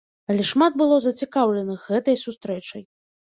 [0.33, 2.83] Але шмат было зацікаўленых гэтай сустрэчай.